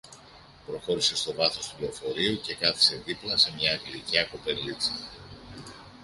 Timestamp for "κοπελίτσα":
4.25-4.93